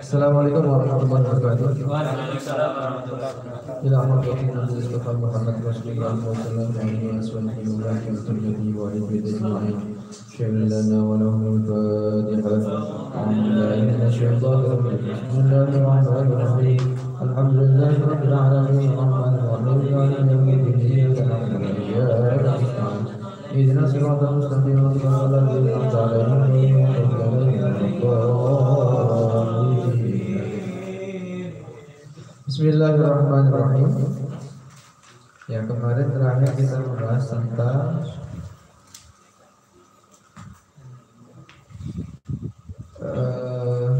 [0.00, 1.84] Assalamualaikum warahmatullahi wabarakatuh.
[1.84, 3.84] Waalaikumsalam warahmatullahi wabarakatuh.
[3.84, 9.24] إلى مرة النبي المصطفى محمد رسول الله صلى الله عليه وسلم وبارك وسلم وعلى بيت
[9.36, 9.76] أجمعين
[10.36, 12.64] شهد لنا وله الفاتحة
[13.16, 16.80] أعوذ بالله من الشيطان الرجيم بسم الله الرحمن الرحيم
[17.24, 23.04] الحمد لله رب العالمين الرحمن الرحيم مالك يوم الدين إياك نعبد وإياك نستعين
[23.50, 25.68] اهدنا الصراط المستقيم صراط الذين
[27.99, 29.95] أنعمت عليهم غير المغضوب عليهم ولا الضالين
[32.45, 33.89] Bismillahirrahmanirrahim.
[35.49, 38.05] Ya kemarin terakhir kita membahas tentang
[43.01, 43.91] eh,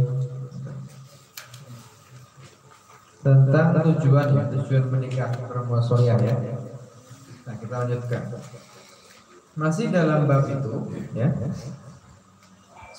[3.25, 6.37] tentang tujuan ya, tujuan menikah perempuan soya ya.
[7.49, 8.23] Nah kita lanjutkan.
[9.57, 10.73] Masih dalam bab itu
[11.17, 11.33] ya.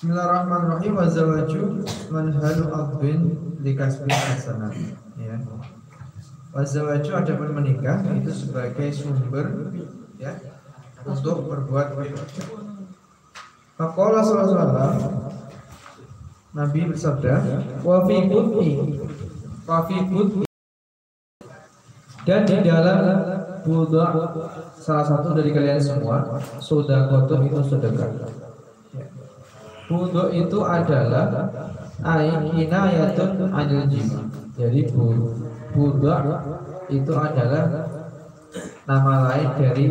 [0.02, 3.20] Bismillahirrahmanirrahim wa zawaju manhalu abin
[3.62, 4.74] likasbi hasanah
[5.14, 5.38] ya.
[6.50, 9.70] Wa zawaju adapun menikah itu sebagai sumber
[10.18, 10.42] ya
[11.06, 12.18] untuk berbuat baik.
[13.78, 14.98] Faqala sallallahu alaihi wasallam
[16.58, 17.34] Nabi bersabda
[17.86, 18.70] wa fi budni
[19.70, 20.50] wa fi budni
[22.26, 22.98] dan di dalam
[23.62, 24.18] budak
[24.82, 28.50] salah satu dari kalian semua sodakotuh itu sedekah
[29.92, 31.28] Budok itu adalah
[32.56, 34.24] inayatun anil jima.
[34.56, 34.88] Jadi
[35.76, 36.24] budak
[36.88, 37.64] itu adalah
[38.88, 39.86] nama lain dari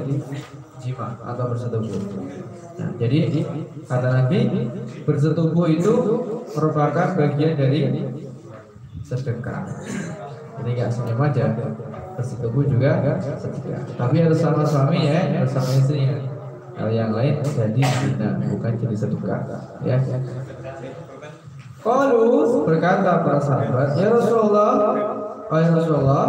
[0.81, 2.01] jima atau bersetubuh.
[2.81, 3.45] Nah, jadi
[3.85, 4.39] kata Nabi
[5.05, 5.93] bersetubuh itu
[6.57, 7.93] merupakan bagian dari
[9.05, 9.69] sedekah.
[10.61, 11.57] Jadi nggak senyum aja
[12.17, 13.85] bersetubuh juga sedekah.
[13.97, 16.40] Tapi harus sama suami ya, harus sama istrinya.
[16.77, 19.41] Kalau yang lain jadi zina, bukan jadi sedekah.
[19.85, 19.99] Ya.
[21.81, 24.73] Kalau berkata para sahabat, ya Rasulullah,
[25.49, 26.25] oh ya Rasulullah,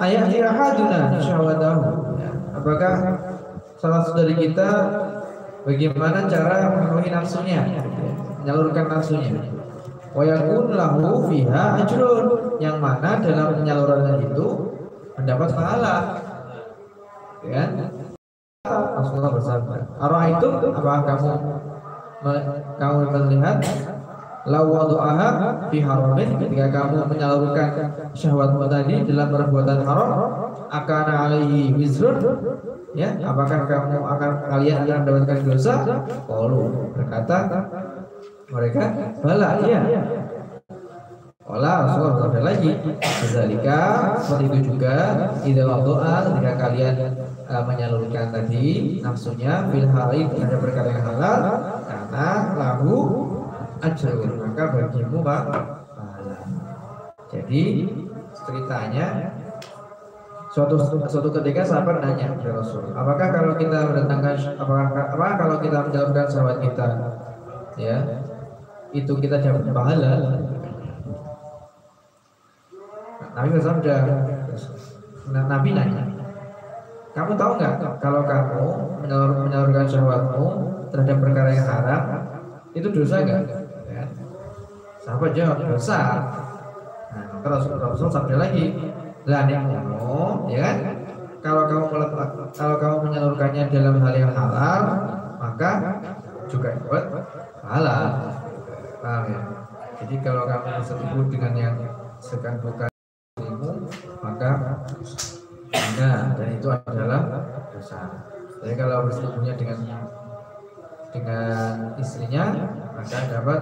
[0.00, 1.82] ayah ahaduna syahwatahu.
[2.16, 2.30] Ya.
[2.56, 2.92] Apakah
[3.76, 4.68] salah satu dari kita
[5.68, 7.60] bagaimana cara memenuhi nafsunya,
[8.40, 9.36] menyalurkan nafsunya?
[10.16, 14.46] Wa yakun lahu fiha ajrun, yang mana dalam penyalurannya itu
[15.14, 15.96] mendapat pahala.
[17.46, 17.70] Ya,
[19.18, 21.30] Rasulullah bersabda, "Arah itu apakah kamu
[22.78, 23.58] kamu melihat
[24.48, 25.28] lawadu'aha
[25.68, 26.28] fi haramin.
[26.40, 27.68] Ketika kamu menyalurkan
[28.16, 30.10] syahwatmu tadi dalam perbuatan haram
[30.68, 32.16] akan alaihi wizrun
[32.96, 35.74] ya apakah kamu akan kalian akan mendapatkan dosa?
[36.24, 37.38] Qalu berkata
[38.48, 38.82] mereka
[39.20, 39.80] bala iya.
[41.48, 42.70] Wala Rasulullah bersabda lagi
[43.32, 43.80] Zalika
[44.20, 45.16] seperti itu juga
[45.48, 46.94] Ida doa ketika kalian
[47.48, 51.42] uh, menyalurkan tadi nafsunya fil hari ada perkara yang halal
[51.88, 52.94] karena lahu
[53.80, 55.66] ajrun maka bagimu pahala.
[57.28, 57.64] Jadi
[58.32, 59.36] ceritanya
[60.48, 65.78] suatu suatu ketika sahabat nanya kepada Rasul, apakah kalau kita mendatangkan apakah, apakah kalau kita
[65.84, 66.86] menjalankan sahabat kita
[67.76, 67.96] ya
[68.96, 70.12] itu kita dapat pahala?
[73.38, 73.96] Nabi bersabda,
[75.30, 76.07] Nabi nanya,
[77.18, 78.64] kamu tahu nggak kalau kamu
[79.02, 80.46] menyalur, menyalurkan syahwatmu
[80.94, 82.02] terhadap perkara yang haram
[82.78, 83.42] itu dosa nggak?
[83.90, 84.06] Ya.
[85.02, 85.98] Sahabat jawab dosa.
[87.10, 87.46] Nah, maka
[87.90, 88.78] Rasul sabda lagi,
[89.26, 90.76] lah kamu, ya kan?
[91.42, 94.82] Kalau kamu meletak, kalau kamu menyalurkannya dalam hal yang halal,
[95.42, 95.70] maka
[96.46, 97.04] juga buat
[97.66, 98.04] halal.
[99.02, 99.40] Paham ya?
[99.98, 101.76] Jadi kalau kamu bersetubuh dengan yang
[102.22, 102.90] sekan bukan
[104.22, 104.50] maka
[105.98, 107.20] nah dan itu adalah
[107.74, 107.98] dosa.
[108.58, 109.78] Jadi kalau bersetubuhnya dengan
[111.14, 112.44] dengan istrinya
[112.98, 113.60] maka dapat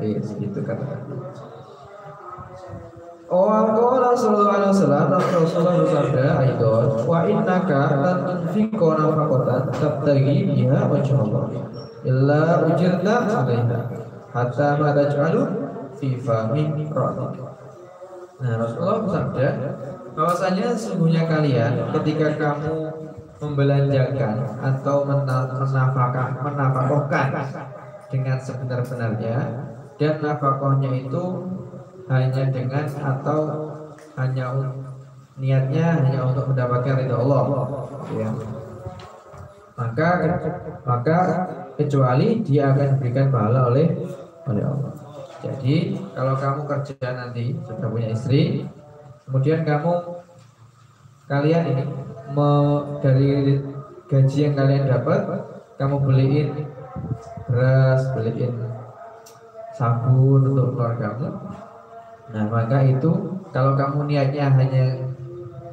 [0.00, 0.84] eh gitu kata
[3.26, 10.86] Oh Allah sallallahu alaihi wasallam Rasulullah bersabda Aidon Wa innaka lan tunfiqo nafaqatan tabtagi biha
[10.86, 11.44] wajh Allah
[12.06, 12.40] illa
[12.70, 13.78] ujirta 'alaiha
[14.30, 15.42] hatta ma taj'alu
[15.98, 16.78] fi ra'atik
[18.36, 19.46] Nah Rasulullah bersabda
[20.16, 22.74] bahwasanya sesungguhnya kalian ketika kamu
[23.36, 27.28] membelanjakan atau menafkah menafkahkan
[28.08, 29.36] dengan sebenar-benarnya
[30.00, 31.24] dan nafkahnya itu
[32.08, 33.40] hanya dengan atau
[34.16, 34.56] hanya
[35.36, 37.44] niatnya hanya untuk mendapatkan ridha Allah
[38.16, 38.28] ya.
[39.76, 40.08] maka
[40.88, 41.18] maka
[41.76, 43.92] kecuali dia akan diberikan pahala oleh
[44.48, 44.96] oleh Allah
[45.44, 48.64] jadi kalau kamu kerja nanti sudah punya istri,
[49.26, 49.92] kemudian kamu
[51.26, 51.84] kalian ini
[52.32, 52.48] me,
[53.02, 53.58] dari
[54.06, 55.26] gaji yang kalian dapat,
[55.74, 56.48] kamu beliin
[57.50, 58.54] beras, beliin
[59.76, 61.28] sabun untuk keluargamu
[62.32, 64.84] nah maka itu kalau kamu niatnya hanya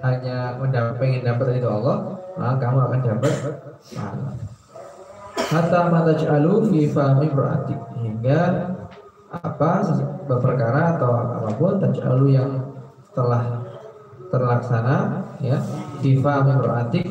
[0.04, 3.34] hanya mendapat pengen dapat itu Allah maka kamu akan dapat
[5.34, 7.74] hatta mataj'alu fi fahmi berarti
[8.04, 8.42] hingga
[9.34, 9.72] apa
[10.30, 12.52] perkara atau apa pun taj'alu yang
[13.14, 13.64] telah
[14.34, 15.58] terlaksana ya.
[16.04, 17.02] Di fahmi berarti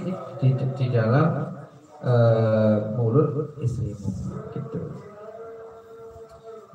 [0.42, 1.54] di, di dalam
[2.02, 4.10] uh, mulut istrimu
[4.52, 4.80] gitu.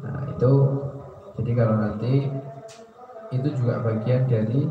[0.02, 0.52] Nah itu
[1.38, 2.32] jadi kalau nanti
[3.28, 4.66] itu juga bagian dari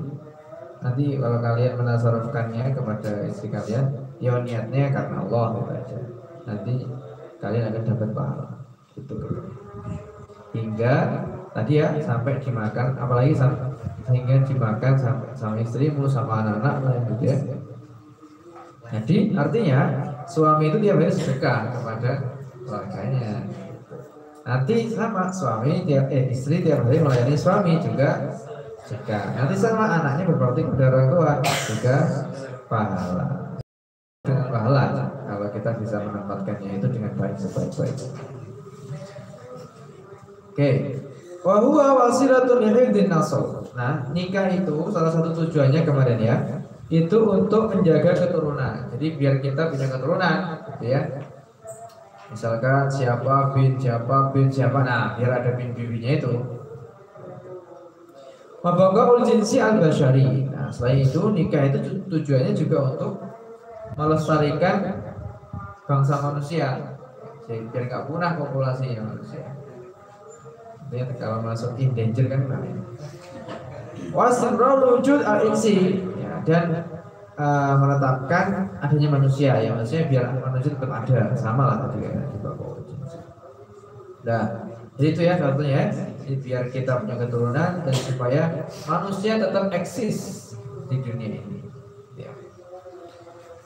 [0.81, 5.99] nanti kalau kalian menasarufkannya kepada istri kalian ya niatnya karena Allah gitu aja.
[6.49, 6.75] Nanti
[7.37, 8.47] kalian akan dapat pahala
[8.97, 9.17] itu
[10.57, 10.95] hingga
[11.53, 13.76] tadi ya sampai dimakan apalagi sampai
[14.07, 17.39] sehingga dimakan sampai sama istrimu sama anak-anak gitu ya
[18.87, 19.81] jadi artinya
[20.31, 22.11] suami itu tiap hari sedekah kepada
[22.63, 23.43] keluarganya.
[24.47, 28.31] Nanti sama suami tiap eh istri tiap hari melayani suami juga
[28.87, 29.35] sedekah.
[29.35, 31.31] Nanti sama anaknya berbakti kepada orang tua
[31.67, 31.97] juga
[32.71, 33.27] pahala.
[34.23, 34.83] Dengan pahala
[35.27, 37.97] kalau kita bisa menempatkannya itu dengan baik sebaik-baik.
[40.55, 40.55] Oke.
[40.55, 40.75] Okay.
[41.43, 43.66] Wahua wasilatun hifdin nasab.
[43.77, 46.37] Nah, nikah itu salah satu tujuannya kemarin ya
[46.87, 48.87] itu untuk menjaga keturunan.
[48.95, 50.37] Jadi biar kita punya keturunan,
[50.71, 51.03] gitu ya.
[52.31, 56.35] Misalkan siapa bin, siapa bin, siapa, nah biar ada bin bibinya itu.
[58.63, 60.51] Mabaka jinsi al basyari.
[60.51, 63.13] Nah selain itu nikah itu tujuannya juga untuk
[63.95, 65.07] melestarikan
[65.87, 66.99] bangsa manusia.
[67.47, 69.55] Jadi biar nggak punah populasi manusia.
[70.91, 72.63] Jadi kalau masuk in danger kan nah.
[74.15, 76.01] Wasimrul wujud al-insi
[76.47, 76.87] dan
[77.37, 82.39] uh, menetapkan adanya manusia ya manusia biar manusia tetap ada sama lah tadi kan di
[82.41, 82.77] bawah
[84.27, 84.43] Nah,
[84.99, 85.87] jadi itu ya satunya ya.
[86.27, 88.43] Jadi biar kita punya keturunan dan supaya
[88.91, 90.51] manusia tetap eksis
[90.91, 91.63] di dunia ini.
[92.19, 92.35] Ya.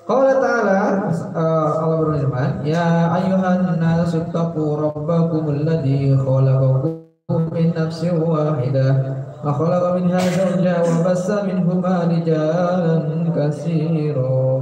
[0.05, 9.20] Qala ta'ala uh, Allah berfirman, "Ya ayuhan nasu taqu rabbakum alladhi khalaqakum min nafsin wahidah
[9.46, 12.96] وخلق منها زوجها وبث منهما رجالا
[13.36, 14.56] كثيرا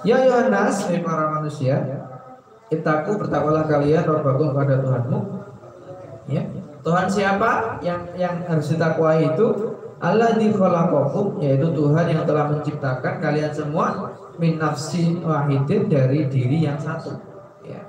[0.00, 1.76] Ya Yohanes, hai para manusia,
[2.72, 5.18] itaku bertakwalah kalian Rabbakum pada Tuhanmu.
[6.24, 6.48] Ya.
[6.80, 9.76] Tuhan siapa yang yang harus ditakwai itu?
[10.00, 16.64] Allah di khalaqakum yaitu Tuhan yang telah menciptakan kalian semua min nafsin wahidin dari diri
[16.64, 17.20] yang satu.
[17.60, 17.84] Ya.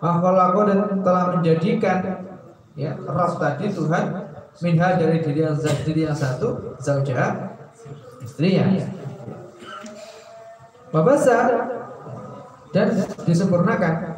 [0.00, 2.24] dan telah menjadikan
[2.72, 4.23] ya Rabb tadi Tuhan
[4.63, 7.55] minha dari diri yang diri yang satu zaujah
[8.23, 8.71] istrinya.
[10.95, 11.37] Babasa
[12.71, 12.87] dan
[13.27, 14.15] disempurnakan.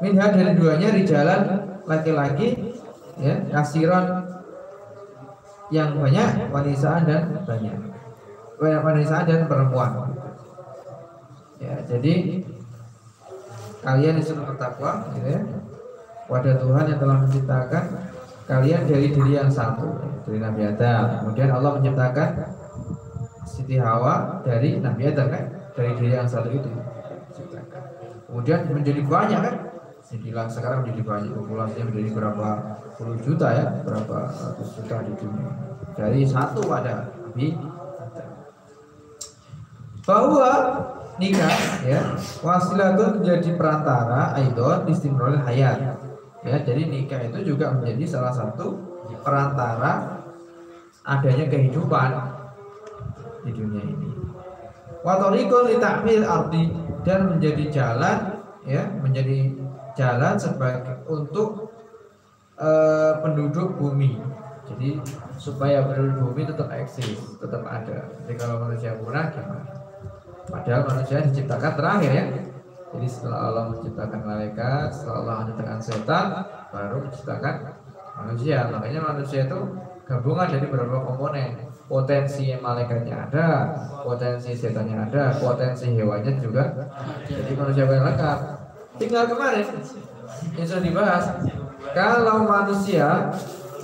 [0.00, 1.40] Minha dari duanya di jalan
[1.84, 2.76] laki-laki
[3.20, 4.24] ya kasiron
[5.72, 7.76] yang banyak wanita dan banyak.
[8.60, 10.16] Wanita dan perempuan.
[11.60, 12.44] Ya jadi
[13.84, 15.40] kalian disuruh bertakwa gitu ya
[16.26, 17.84] pada Tuhan yang telah menciptakan
[18.46, 21.22] kalian dari diri yang satu dari Nabi Adam.
[21.22, 22.28] Kemudian Allah menciptakan
[23.46, 25.44] Siti Hawa dari Nabi Adam kan
[25.74, 26.70] dari diri yang satu itu.
[28.26, 29.56] Kemudian menjadi banyak kan?
[30.06, 32.48] Jadilah sekarang menjadi banyak populasinya menjadi berapa
[32.94, 35.50] puluh juta ya, berapa ratus juta di dunia.
[35.98, 37.58] Dari satu pada Nabi
[40.06, 40.50] bahwa
[41.18, 45.98] nikah ya wasilah itu menjadi perantara aidon istimrol hayat
[46.46, 48.78] Ya, jadi nikah itu juga menjadi salah satu
[49.26, 50.22] perantara
[51.02, 52.10] adanya kehidupan
[53.42, 54.10] di dunia ini.
[55.02, 56.70] Watorikul litakmil arti
[57.02, 58.18] dan menjadi jalan
[58.66, 59.54] ya menjadi
[59.94, 61.70] jalan sebagai untuk
[62.58, 64.18] uh, penduduk bumi.
[64.66, 64.98] Jadi
[65.38, 68.10] supaya penduduk bumi tetap eksis, tetap ada.
[68.26, 69.62] Jadi kalau manusia punah gimana?
[70.46, 72.24] Padahal manusia diciptakan terakhir ya,
[72.96, 76.26] jadi setelah Allah menciptakan malaikat, setelah Allah menciptakan setan,
[76.72, 77.54] baru menciptakan
[78.16, 78.58] manusia.
[78.72, 79.58] Makanya manusia itu
[80.08, 81.60] gabungan dari beberapa komponen.
[81.86, 83.48] Potensi malaikatnya ada,
[84.00, 86.72] potensi setannya ada, potensi hewannya juga.
[87.28, 88.38] Jadi manusia yang lengkap.
[88.96, 89.68] Tinggal kemarin
[90.56, 91.24] yang sudah dibahas.
[91.92, 93.28] Kalau manusia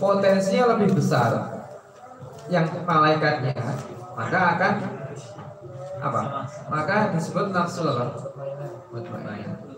[0.00, 1.52] potensinya lebih besar
[2.48, 3.54] yang malaikatnya,
[4.16, 4.72] maka akan
[6.02, 6.44] apa?
[6.66, 8.18] Maka disebut nafsu apa?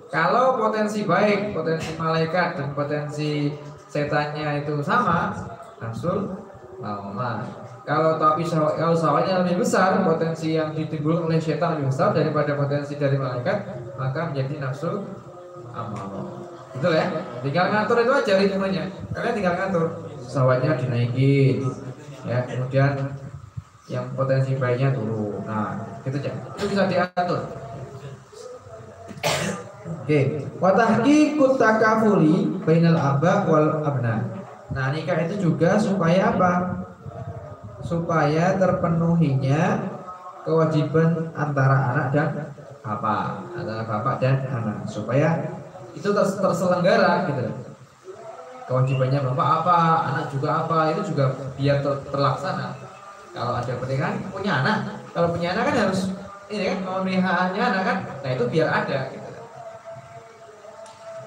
[0.08, 3.52] Kalau potensi baik, potensi malaikat dan potensi
[3.92, 5.36] setannya itu sama,
[5.78, 6.32] nafsul
[6.80, 7.44] lama.
[7.84, 12.96] Kalau tapi kalau sawahnya lebih besar, potensi yang ditimbulkan oleh setan lebih besar daripada potensi
[12.96, 13.58] dari malaikat,
[14.00, 15.04] maka menjadi nafsu
[15.74, 16.42] amal.
[16.74, 17.06] betul ya
[17.42, 18.82] tinggal ngatur itu aja ritmenya
[19.14, 19.84] kalian tinggal ngatur
[20.18, 21.62] pesawatnya dinaikin
[22.26, 22.92] ya kemudian
[23.86, 27.40] yang potensi bayinya turun nah gitu aja itu bisa diatur.
[30.04, 30.20] Oke.
[30.60, 34.44] Watahki kutakafuli bainal aba wal abna.
[34.72, 36.52] Nah nikah itu juga supaya apa?
[37.80, 39.80] Supaya terpenuhinya
[40.44, 42.28] kewajiban antara anak dan
[42.84, 43.48] bapak.
[43.56, 44.84] Antara bapak dan anak.
[44.84, 45.56] Supaya
[45.96, 47.44] itu terselenggara gitu
[48.64, 52.72] kewajibannya bapak apa anak juga apa itu juga biar ter terlaksana.
[53.34, 56.00] Kalau ada pernikahan punya anak kalau punya anak kan harus
[56.50, 59.22] ini kan pemeliharaannya anak kan nah itu biar ada gitu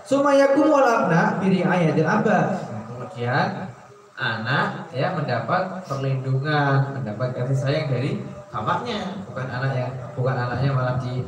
[0.08, 2.48] Sumayakum wal abna biri ayatil abah.
[2.72, 3.68] Nah, kemudian
[4.16, 10.96] anak ya mendapat perlindungan, mendapat kasih sayang dari bapaknya, bukan anak yang bukan anaknya malah
[11.04, 11.28] di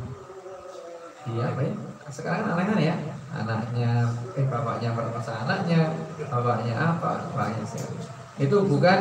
[1.28, 1.72] di apa ya?
[2.08, 2.94] Sekarang anaknya ya,
[3.30, 3.90] anaknya
[4.34, 5.94] eh bapaknya permasa anaknya
[6.26, 7.94] bapaknya apa bapaknya siapa
[8.42, 8.98] itu bukan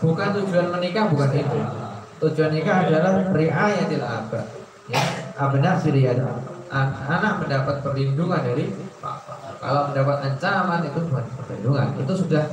[0.00, 1.58] bukan tujuan menikah bukan itu
[2.18, 4.44] tujuan nikah adalah riayatil abah
[4.90, 5.00] ya
[5.38, 6.18] abna firiyat
[6.72, 12.44] anak mendapat perlindungan dari bapak kalau mendapat ancaman itu bukan perlindungan itu sudah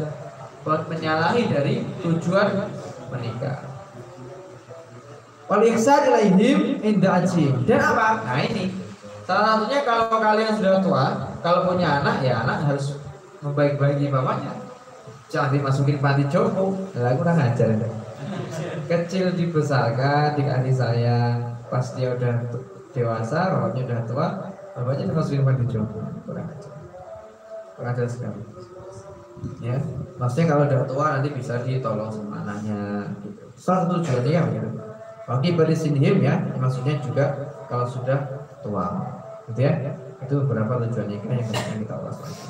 [0.66, 2.70] menyalahi dari tujuan
[3.14, 3.74] menikah
[5.46, 8.26] Wal ihsan ilaihim inda Dan apa?
[8.26, 8.66] Nah ini
[9.26, 11.06] Salah satunya kalau kalian sudah tua,
[11.42, 13.02] kalau punya anak ya anak harus
[13.42, 14.54] membaik-baiki bapaknya.
[15.34, 16.78] Jangan dimasukin panti jompo.
[16.94, 17.90] Lah kurang ajar ya.
[18.86, 21.38] Kecil dibesarkan, dikasih sayang,
[21.70, 22.36] pas dia udah
[22.92, 24.28] dewasa, bapaknya udah tua,
[24.78, 26.00] bapaknya dimasukin panti jompo.
[26.24, 26.74] Kurang ajar.
[27.76, 28.42] Kurang ajar sekali.
[29.62, 29.78] Ya,
[30.18, 33.12] maksudnya kalau udah tua nanti bisa ditolong sama anaknya.
[33.22, 33.44] Gitu.
[33.60, 34.64] Salah satu tujuannya ya.
[35.26, 35.58] Bagi
[36.22, 37.26] ya, maksudnya juga
[37.66, 38.86] kalau sudah tua
[39.50, 39.94] gitu ya
[40.26, 41.50] itu beberapa tujuan nikah yang
[41.86, 42.46] kita ulas lagi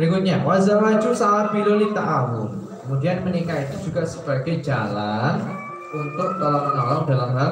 [0.00, 5.40] berikutnya wazawaju sahabilul ta'awun kemudian menikah itu juga sebagai jalan
[5.90, 7.50] untuk tolong menolong dalam hal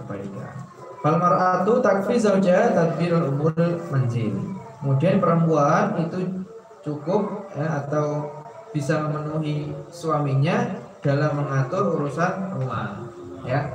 [0.00, 0.54] kebaikan.
[1.00, 3.52] Fal mar'atu takfi zauja tadbirul umur
[3.92, 4.36] manzil.
[4.80, 6.44] Kemudian perempuan itu
[6.80, 8.32] cukup ya, atau
[8.72, 13.04] bisa memenuhi suaminya dalam mengatur urusan rumah
[13.44, 13.68] ya.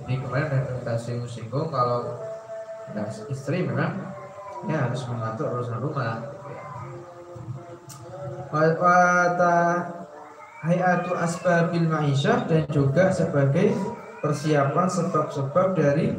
[0.00, 2.16] Jadi kemarin kita singgung-singgung kalau
[3.28, 4.00] istri memang
[4.68, 6.20] ya harus mengatur urusan rumah
[8.50, 9.56] wata
[10.60, 13.72] hayatu asbabil ma'isyah dan juga sebagai
[14.20, 16.12] persiapan sebab-sebab dari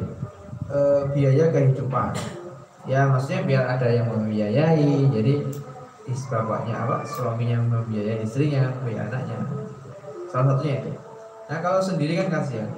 [0.66, 0.78] e,
[1.14, 2.10] biaya kehidupan.
[2.90, 5.06] Ya maksudnya biar ada yang membiayai.
[5.14, 5.34] Jadi
[6.26, 7.06] bapaknya apa?
[7.06, 9.38] Suaminya membiayai istrinya membiayai anaknya.
[10.26, 10.90] Salah satunya itu.
[11.46, 12.70] Nah kalau sendiri kan kasihan.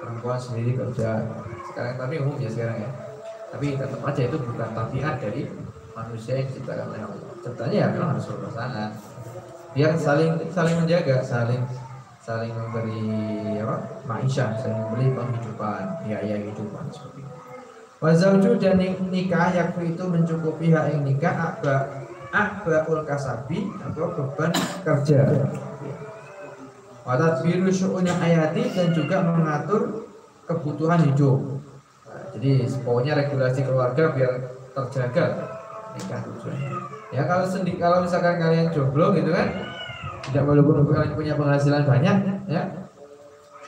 [0.00, 1.28] Perempuan sendiri kerja.
[1.68, 2.90] Sekarang tapi umum ya sekarang ya.
[3.52, 5.44] Tapi tetap aja itu bukan tabiat dari
[5.92, 7.28] manusia yang diciptakan oleh Allah.
[7.44, 8.90] Contohnya ya memang harus berpasangan
[9.72, 11.64] biar saling saling menjaga saling
[12.20, 13.02] saling memberi
[13.64, 13.76] apa?
[14.04, 17.36] Maisha saling memberi penghidupan biaya kehidupan seperti itu.
[18.02, 22.02] Wazauju dan nikah yakfi itu mencukupi hak yang nikah akba
[22.34, 24.50] akbaul kasabi atau beban
[24.82, 25.20] kerja.
[27.02, 30.06] Wadat biru syu'unya hayati dan juga mengatur
[30.46, 31.62] kebutuhan hidup.
[32.32, 34.32] Jadi pokoknya regulasi keluarga biar
[34.72, 35.26] terjaga
[35.98, 39.52] nikah tujuannya ya kalau sendiri kalau misalkan kalian jomblo gitu kan
[40.24, 42.16] tidak walaupun kalian punya penghasilan banyak
[42.48, 42.62] ya.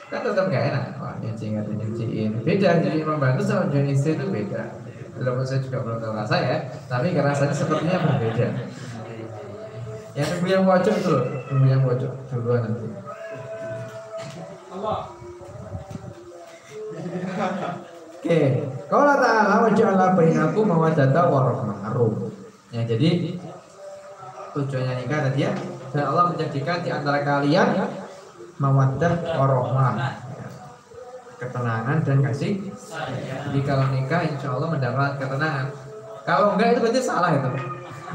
[0.05, 0.83] Kan tetap gak enak.
[1.01, 4.61] Wah nyuci nggak nyuciin beda jadi membantu sama jadi istri itu beda.
[5.15, 6.57] Walaupun saya juga belum tahu rasa ya
[6.89, 8.47] tapi rasanya sepertinya berbeda.
[10.15, 12.87] Yang tunggu yang wajib loh tunggu yang wajib duluan nanti.
[14.73, 14.99] Allah
[18.25, 18.41] Oke,
[18.89, 22.33] kalau ta'ala wa ja'ala bainakum mawaddata warahmah arum.
[22.73, 23.37] Ya, jadi
[24.55, 25.51] tujuannya nikah tadi ya,
[25.91, 27.67] dan Allah menjadikan di antara kalian
[28.57, 29.93] mawaddah warahmah.
[29.99, 30.47] Ya.
[31.35, 32.71] Ketenangan dan kasih.
[33.49, 35.67] Jadi kalau nikah insya Allah mendapat ketenangan.
[36.25, 37.51] Kalau enggak itu berarti salah itu.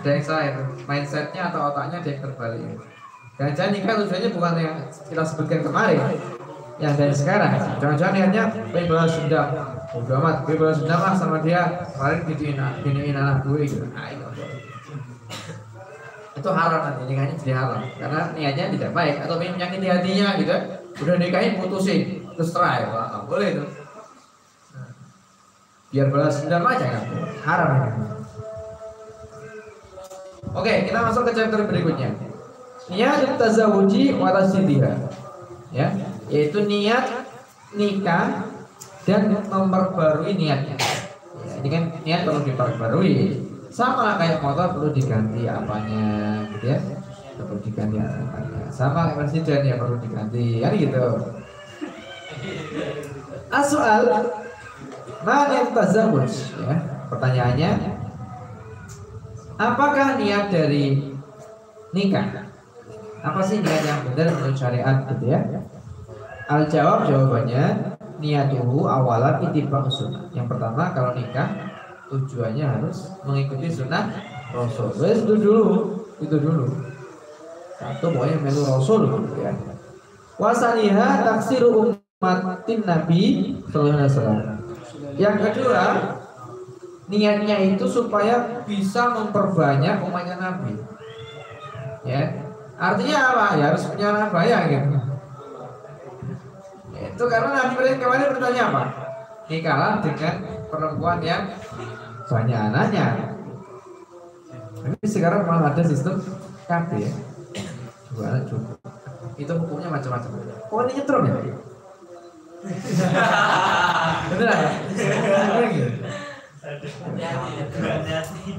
[0.00, 0.62] Ada yang salah itu.
[0.88, 2.80] Mindsetnya atau otaknya yang terbalik.
[3.38, 4.76] Dan jangan nikah tujuannya bukan yang
[5.08, 6.00] kita sebutkan kemarin
[6.80, 9.48] yang dari sekarang jangan-jangan niatnya pengen balas dendam
[9.92, 12.20] udah amat balas dendam lah sama dia kemarin
[12.80, 14.08] giniin anak gue gitu nah,
[16.40, 17.80] itu haram nanti nikahnya jadi haram.
[18.00, 20.56] Karena niatnya tidak baik atau menyakiti hatinya gitu
[21.04, 22.24] udah nikahin putusin.
[22.34, 22.88] Terus cerai.
[22.88, 23.64] Wah nggak boleh itu.
[25.90, 27.02] Biar balas dendam aja kan
[27.42, 27.90] haram ini
[30.54, 32.14] oke kita masuk ke chapter berikutnya.
[32.86, 35.10] Niat tazawuji wa tasdidiha
[35.74, 35.90] ya
[36.30, 37.26] yaitu niat
[37.74, 38.46] nikah
[39.02, 40.78] dan memperbarui niatnya.
[41.42, 43.49] Ya, ini kan niat perlu diperbarui.
[43.80, 46.78] Sama lah kayak motor perlu diganti apanya gitu ya.
[47.40, 48.68] Perlu diganti apanya.
[48.68, 50.60] Sama kayak presiden ya perlu diganti.
[50.60, 51.04] Kan gitu.
[53.48, 54.04] Asoal
[55.24, 56.28] Mana yang tazawuj
[56.60, 56.76] ya.
[57.08, 57.70] Pertanyaannya
[59.60, 61.16] Apakah niat dari
[61.96, 62.48] nikah?
[63.20, 65.40] Apa sih niat yang benar menurut syariat gitu ya?
[66.52, 70.28] Al jawab jawabannya Niatuhu awalan itibak sunnah.
[70.36, 71.69] Yang pertama kalau nikah
[72.10, 74.10] Tujuannya harus mengikuti sunnah
[74.50, 75.66] Rasul Itu dulu
[76.18, 76.66] Itu dulu
[77.78, 79.02] Satu pokoknya melu Rasul
[79.38, 79.54] ya
[80.36, 84.60] Wasaniha taksiru umatin Nabi Sallallahu
[85.16, 85.84] yang kedua,
[87.10, 90.80] niatnya itu supaya bisa memperbanyak umatnya Nabi.
[92.06, 92.40] Ya,
[92.80, 93.46] artinya apa?
[93.60, 94.88] Ya harus punya anak banyak gitu.
[97.00, 98.84] Itu karena Nabi kemarin bertanya apa?
[99.50, 100.34] Nikahlah dengan
[100.70, 101.42] perempuan yang
[102.30, 103.06] banyak anaknya.
[104.86, 106.22] Ini sekarang malah ada sistem
[106.70, 107.12] KB ya.
[108.14, 108.78] Dua anak cukup.
[109.34, 110.30] Itu hukumnya macam-macam.
[110.70, 111.34] Oh ini nyetrum ya?
[114.30, 114.70] Beneran ya?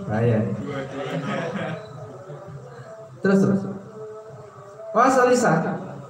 [0.04, 0.40] Bahaya.
[3.24, 3.62] Terus terus.
[4.92, 5.54] Wasalisa.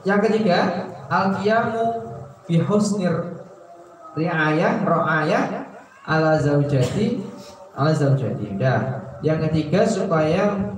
[0.02, 0.60] Yang ketiga,
[1.14, 1.86] al-qiyamu
[2.50, 2.58] fi
[4.18, 5.44] riayah ro'ayah
[6.04, 7.24] ala zaujati
[7.90, 8.54] zaujati.
[8.62, 9.02] Dah.
[9.26, 10.78] Yang ketiga supaya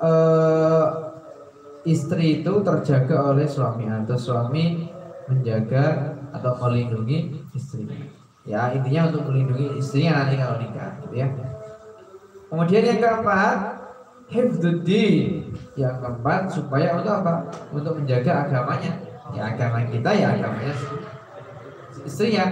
[0.00, 0.84] uh,
[1.84, 4.88] istri itu terjaga oleh suami atau suami
[5.28, 7.96] menjaga atau melindungi istrinya.
[8.48, 11.28] Ya intinya untuk melindungi istrinya nanti kalau nikah, gitu ya.
[12.48, 13.58] Kemudian yang keempat,
[14.32, 15.52] hifduddin.
[15.76, 17.34] Yang keempat supaya untuk apa?
[17.72, 18.92] Untuk menjaga agamanya.
[19.36, 20.72] Ya agama kita ya agamanya
[22.08, 22.44] istrinya.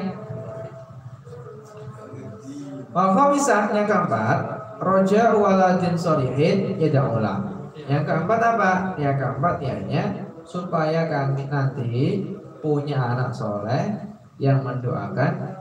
[2.97, 4.39] Wafa bisa yang keempat,
[4.81, 7.69] roja waladin solihin ya ulang.
[7.77, 8.97] Yang keempat apa?
[8.97, 10.05] Yang keempat ya
[10.41, 12.25] supaya kami nanti
[12.65, 14.01] punya anak soleh
[14.41, 15.61] yang mendoakan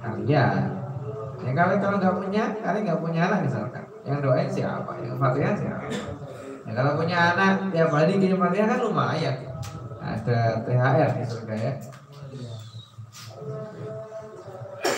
[0.00, 0.72] kalian.
[1.44, 4.88] Ya kalian kalau nggak punya, kalian nggak punya anak misalkan, yang doain siapa?
[5.04, 5.84] Yang fatihah siapa?
[6.64, 9.36] Ya kalau punya anak tiap hari kirim fatihah kan lumayan.
[10.00, 11.72] Ada THR di surga ya.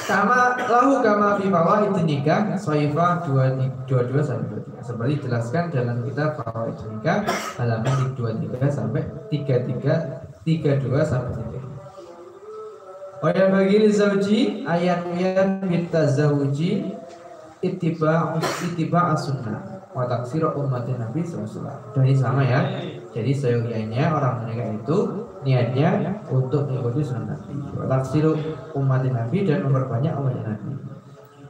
[0.04, 3.56] Sama lahu kama fi itu nikah Soifah dua
[3.88, 7.24] dua sampai dua tiga seperti dijelaskan dalam kitab fawaid nikah
[7.56, 9.00] halaman dua tiga sampai
[9.32, 9.94] tiga tiga
[10.44, 11.60] tiga dua sampai tiga
[13.24, 16.92] Oh yang bagi zauji ayat ayat kita zauji
[17.64, 18.36] itiba
[18.68, 21.96] itiba asunnah wa taksir umat Nabi SAW.
[21.96, 22.60] Jadi sama ya.
[23.16, 27.54] Jadi seyogianya orang menikah itu niatnya untuk mengikuti sunnah Nabi.
[27.76, 28.24] Wa taksir
[28.74, 30.70] umat Nabi dan memperbanyak umat Nabi.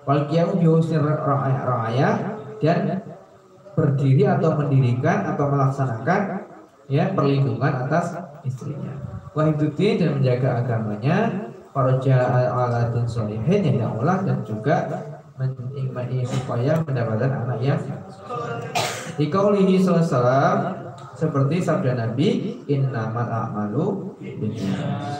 [0.04, 0.66] Wal qiyamu bi
[0.98, 2.08] ra'aya
[2.60, 3.00] dan
[3.74, 6.20] berdiri atau mendirikan atau melaksanakan
[6.90, 8.92] ya perlindungan atas istrinya.
[9.34, 11.16] Wahiduddin dan menjaga agamanya,
[11.74, 14.86] Paraja aladin solihin yang Allah dan juga
[15.34, 17.82] menikmati supaya mendapatkan anak yang
[19.18, 20.83] di kaulihi salam
[21.24, 24.12] seperti sabda Nabi innamal a'malu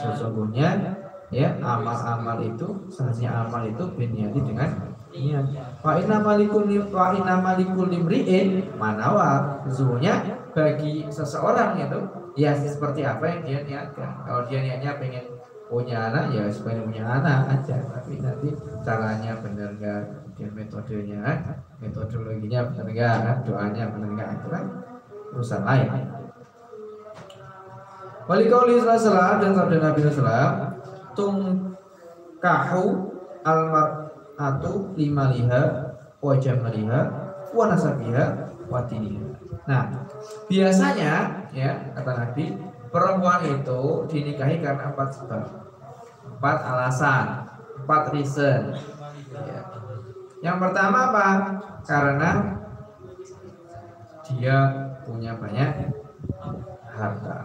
[0.05, 1.01] sesungguhnya
[1.33, 4.69] ya amal-amal itu seharusnya amal itu biniati dengan
[5.09, 5.45] niat.
[5.81, 9.61] Wa inna malikul wa inna malikul limri'in manawa.
[9.65, 10.21] Sesungguhnya
[10.53, 11.99] bagi seseorang itu
[12.37, 14.09] ya seperti apa yang dia niatkan.
[14.23, 15.25] Kalau dia niatnya pengen
[15.65, 17.77] punya anak ya supaya punya anak aja.
[17.89, 18.49] Tapi nanti
[18.85, 20.01] caranya benar nggak?
[20.35, 21.21] Kemudian metodenya
[21.81, 23.35] metodologinya benar nggak?
[23.49, 24.29] Doanya benar nggak?
[24.39, 24.63] Itu kan
[25.35, 26.15] urusan lain
[28.25, 30.81] Wali kauli salam dan sabda Nabi salam
[31.13, 31.37] tung
[32.41, 33.13] kahu
[33.45, 35.93] almar atau lima liha
[36.25, 37.01] wajah meliha
[37.53, 38.25] wa nasabiha
[38.65, 38.81] wa
[39.65, 39.83] Nah,
[40.45, 42.53] biasanya ya kata Nabi,
[42.93, 45.45] perempuan itu dinikahi karena empat sebab,
[46.37, 47.25] empat alasan,
[47.81, 48.77] empat reason.
[49.33, 49.61] Ya.
[50.45, 51.27] Yang pertama apa?
[51.81, 52.29] Karena
[54.25, 54.57] dia
[55.05, 55.93] punya banyak
[56.89, 57.37] harta,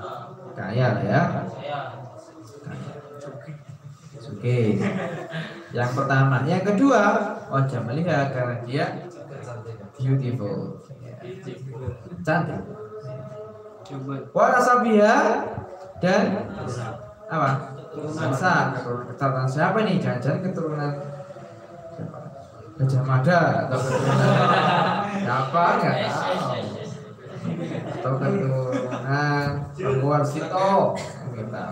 [0.56, 1.22] kaya lah ya.
[4.30, 4.80] Oke.
[5.70, 7.02] Yang pertama, yang kedua,
[7.52, 8.86] wajah melihat karena dia
[9.94, 10.80] beautiful.
[12.24, 12.62] Cantik.
[14.30, 15.16] Warasabiha
[15.98, 16.24] dan
[17.26, 17.50] apa?
[17.90, 20.92] Masa keturunan siapa nih jangan-jangan keturunan
[22.78, 24.18] Gajah Mada atau keturunan
[25.26, 25.62] siapa?
[25.82, 26.29] Nggak tahu
[28.00, 30.94] atau keturunan Anwar Sito
[31.34, 31.64] kita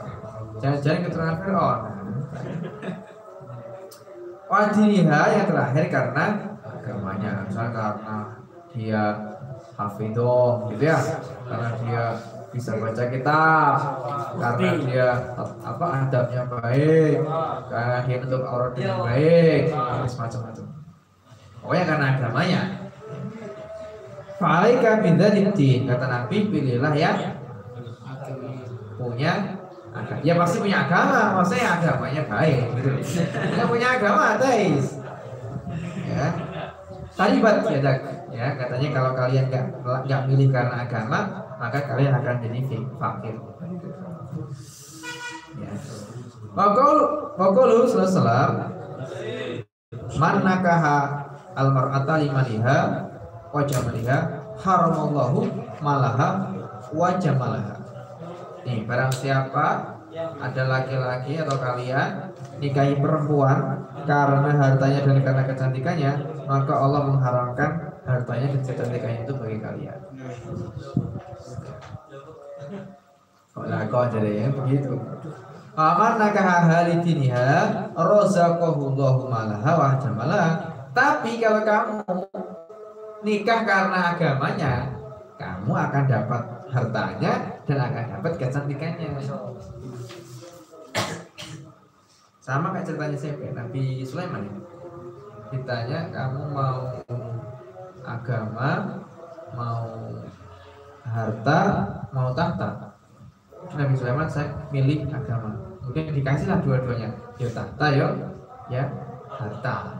[0.58, 1.80] jangan-jangan keturunan Fir'aun.
[4.48, 6.24] Wajiriha yang terakhir karena
[6.64, 7.32] agamanya.
[7.44, 8.16] Misalnya karena
[8.72, 9.04] dia
[9.76, 10.98] hafidhah gitu ya.
[11.44, 12.02] Karena dia
[12.48, 13.76] bisa baca kitab.
[14.40, 15.08] Karena dia
[15.62, 17.20] apa adabnya baik.
[17.68, 19.62] Karena dia untuk auratnya baik.
[20.08, 20.66] Semacam-macam.
[21.60, 22.60] Pokoknya karena agamanya
[24.38, 27.10] Fa'alaika bidzaliddin kata Nabi pilihlah ya
[28.98, 29.58] punya
[29.90, 30.22] agama.
[30.22, 32.90] Ya pasti punya agama, maksudnya agamanya baik gitu.
[33.58, 35.02] Yang punya agama ateis.
[36.06, 36.26] Ya.
[37.18, 37.82] Talibat ya,
[38.30, 39.64] ya katanya kalau kalian nggak
[40.06, 41.18] nggak milih karena agama,
[41.58, 42.58] maka kalian akan jadi
[42.94, 43.34] fakir.
[45.58, 45.72] Ya.
[46.54, 46.98] Wakul
[47.34, 48.70] wakulu sallallahu
[50.18, 51.26] man nakaha
[51.58, 52.78] almar'ata limaniha
[53.48, 54.18] wa jamaliha
[54.60, 55.48] haramallahu
[55.80, 56.52] malaha
[56.92, 57.76] wa jamalaha.
[58.66, 66.12] Nih, barang siapa ada laki-laki atau kalian nikahi perempuan karena hartanya dan karena kecantikannya,
[66.48, 67.70] maka Allah mengharamkan
[68.08, 69.98] hartanya dan kecantikannya itu bagi kalian.
[73.52, 74.94] Kok kau jadi yang begitu?
[75.78, 77.50] Aman nakah halidiniha
[77.94, 80.48] rozaqahullahu malaha wa jamalah.
[80.90, 81.94] Tapi kalau kamu
[83.22, 84.74] nikah karena agamanya,
[85.38, 87.32] kamu akan dapat hartanya
[87.64, 89.08] dan akan dapat kecantikannya.
[92.40, 93.52] Sama kayak ceritanya siapa?
[93.52, 94.54] Nabi Sulaiman ya.
[95.52, 96.80] Ditanya kamu mau
[98.04, 99.00] agama,
[99.52, 99.84] mau
[101.04, 101.60] harta,
[102.12, 102.96] mau tahta.
[103.76, 105.60] Nabi Sulaiman saya milih agama.
[105.84, 107.12] Mungkin dikasihlah dua-duanya.
[107.36, 108.08] Yo tahta yo,
[108.72, 108.88] ya
[109.28, 109.92] harta.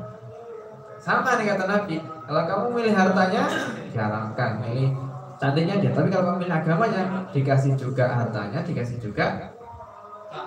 [0.98, 3.49] Sama nih kata Nabi, kalau kamu milih hartanya,
[3.88, 4.61] diharamkan.
[4.61, 4.93] Milih
[5.41, 5.97] cantiknya dia.
[5.97, 9.49] Tapi kalau kamu milih agamanya, dikasih juga hartanya, dikasih juga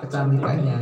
[0.06, 0.78] kecantikannya.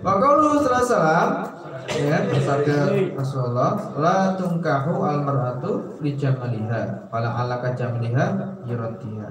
[0.00, 1.44] Maka lu salam
[1.92, 9.28] ya bersabda Rasulullah la tungkahu al mar'atu li jamaliha wala alaka jamaliha yuradiha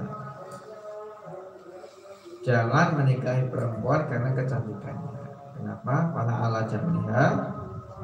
[2.40, 5.12] Jangan menikahi perempuan karena kecantikannya.
[5.60, 6.08] Kenapa?
[6.08, 7.26] Pada ala jamaliha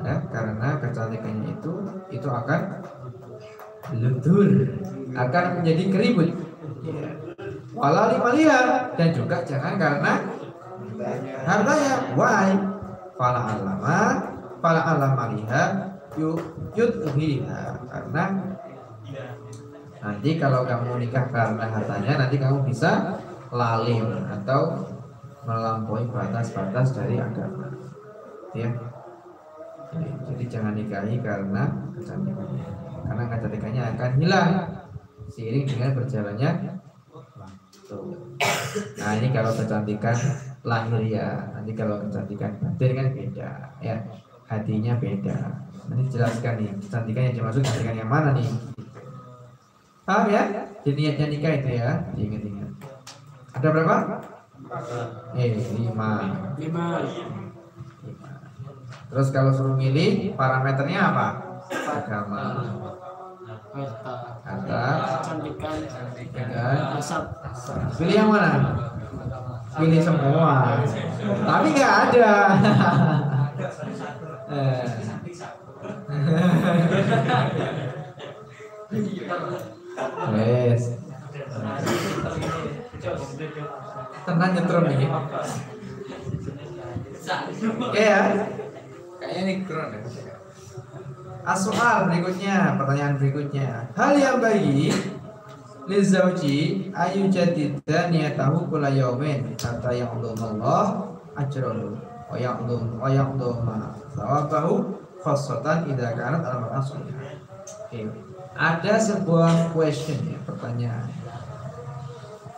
[0.04, 1.72] ya, karena kecantikannya itu
[2.12, 2.60] itu akan
[3.96, 4.48] luntur
[5.14, 6.28] akan menjadi keribut.
[6.86, 7.10] Ya.
[7.74, 8.14] wala
[8.94, 10.22] dan juga jangan karena
[11.46, 11.94] hartanya.
[12.14, 12.50] Why?
[13.16, 14.00] Fala alama
[14.60, 15.62] fala alamaliha
[16.20, 16.40] yud
[16.76, 18.24] yudhiha karena
[20.04, 23.16] nanti kalau kamu nikah karena hartanya nanti kamu bisa
[23.48, 24.84] lalim atau
[25.48, 27.72] melampaui batas-batas dari agama.
[28.52, 28.68] Ya
[29.92, 31.62] jadi, jadi jangan nikahi karena
[31.94, 32.66] kecantikannya
[33.06, 34.50] karena kecantikannya akan hilang
[35.30, 36.50] seiring dengan berjalannya
[37.86, 37.98] waktu.
[38.98, 40.16] Nah ini kalau kecantikan
[40.66, 43.96] lahir ya, nanti kalau kecantikan batin kan beda ya,
[44.50, 45.38] hatinya beda.
[45.86, 48.48] Nanti jelaskan nih kecantikan yang dimaksud kecantikan yang mana nih?
[50.06, 50.42] Paham ya?
[50.86, 52.70] Jadi niatnya nikah itu ya, diingat-ingat.
[53.58, 53.96] Ada berapa?
[55.34, 56.10] Eh lima
[56.58, 56.86] Lima.
[59.06, 61.28] Terus kalau suruh milih parameternya apa?
[61.70, 62.42] Agama,
[64.46, 64.84] harta
[65.20, 65.76] kecantikan
[67.98, 68.50] Pilih yang mana?
[69.76, 70.80] Pilih semua.
[71.44, 72.30] Tapi nggak ada.
[74.46, 74.84] Eh.
[80.32, 80.82] Wes.
[84.26, 85.08] Tenang nyetrum nih.
[87.76, 88.22] Oke ya.
[89.26, 90.36] Kayaknya ini keren ya.
[91.42, 93.90] Asoal berikutnya, pertanyaan berikutnya.
[93.98, 94.94] Hal yang baik
[95.86, 101.94] lizauji ayu jadida niyatahu kula yaumin kata yang Allah ajrahu
[102.26, 103.66] wa ya'lum wa ya'lum
[104.14, 106.70] sawabahu khassatan idza kanat al
[107.86, 108.06] Oke.
[108.54, 111.10] Ada sebuah question ya, pertanyaan.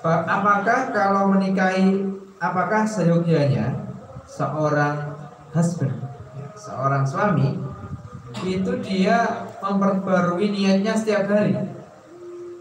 [0.04, 2.06] Apakah kalau menikahi
[2.38, 3.72] apakah seyogianya
[4.28, 5.16] seorang
[5.50, 6.07] husband, ya,
[6.68, 7.56] seorang suami
[8.44, 11.56] itu dia memperbarui niatnya setiap hari?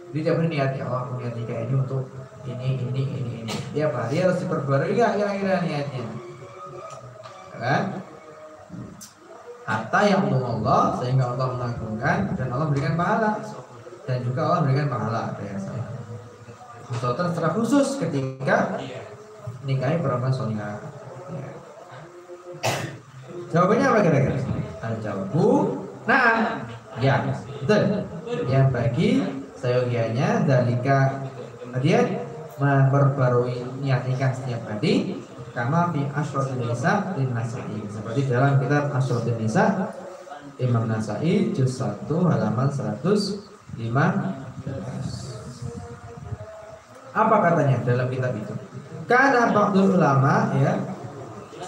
[0.07, 2.07] Jadi tiap hari niat ya Allah aku niat nikah ini untuk
[2.47, 3.55] ini ini ini ini.
[3.75, 6.05] Tiap hari harus diperbarui nggak kira-kira niatnya?
[6.07, 7.83] Ya Kan?
[9.67, 13.43] Hatta yang Allah sehingga Allah mengagungkan dan Allah berikan pahala
[14.07, 15.83] dan juga Allah berikan pahala ya saya.
[16.87, 18.79] Secara khusus ketika
[19.67, 20.79] nikahi perempuan solihah.
[21.35, 21.51] Ya.
[23.51, 24.39] Jawabannya apa kira-kira?
[24.83, 25.47] Ada jawabu.
[26.07, 26.61] Nah,
[26.99, 27.23] ya,
[27.63, 27.81] betul.
[28.47, 29.09] Yang bagi
[29.57, 31.27] seyogianya dalika
[31.81, 32.25] dia
[32.57, 35.21] memperbarui niat nikah setiap hari
[35.53, 39.93] kama fi asrotin nisa lin nasai seperti dalam kitab asrotin nisa
[40.57, 42.97] Imam Nasai juz 1 halaman 105
[47.13, 48.53] apa katanya dalam kitab itu
[49.05, 50.96] karena ba'dul ulama ya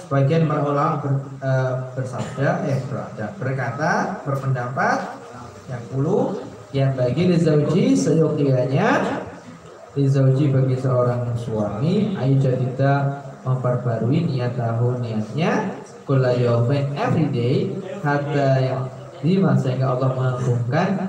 [0.10, 1.52] sebagian para ulama ber, e,
[1.94, 3.92] bersabda eh berada, berkata
[4.26, 4.98] berpendapat
[5.70, 6.42] yang puluh
[6.74, 9.22] yang bagi lizauji seyogianya
[9.94, 15.78] lizauji bagi seorang suami ayu jadida memperbarui niat tahu niatnya
[16.10, 17.70] kula yaumin every day
[18.02, 18.90] hatta yang
[19.22, 21.06] lima sehingga Allah mengagungkan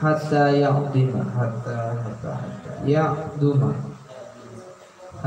[0.00, 3.95] hatta yang lima hatta hatta hatta yang duma